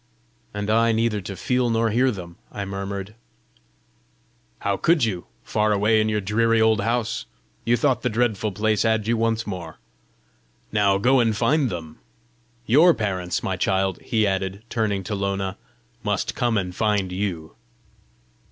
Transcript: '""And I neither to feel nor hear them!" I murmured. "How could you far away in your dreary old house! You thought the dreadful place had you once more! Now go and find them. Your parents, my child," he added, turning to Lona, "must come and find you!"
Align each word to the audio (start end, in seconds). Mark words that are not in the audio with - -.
'""And 0.55 0.71
I 0.71 0.91
neither 0.93 1.21
to 1.21 1.35
feel 1.35 1.69
nor 1.69 1.91
hear 1.91 2.09
them!" 2.09 2.37
I 2.51 2.65
murmured. 2.65 3.13
"How 4.61 4.75
could 4.75 5.03
you 5.05 5.27
far 5.43 5.73
away 5.73 6.01
in 6.01 6.09
your 6.09 6.19
dreary 6.21 6.59
old 6.59 6.81
house! 6.81 7.27
You 7.65 7.77
thought 7.77 8.01
the 8.01 8.09
dreadful 8.09 8.51
place 8.51 8.81
had 8.81 9.05
you 9.05 9.15
once 9.15 9.45
more! 9.45 9.77
Now 10.71 10.97
go 10.97 11.19
and 11.19 11.37
find 11.37 11.69
them. 11.69 11.99
Your 12.65 12.95
parents, 12.95 13.43
my 13.43 13.57
child," 13.57 14.01
he 14.01 14.25
added, 14.25 14.63
turning 14.71 15.03
to 15.03 15.13
Lona, 15.13 15.57
"must 16.01 16.33
come 16.33 16.57
and 16.57 16.75
find 16.75 17.11
you!" 17.11 17.53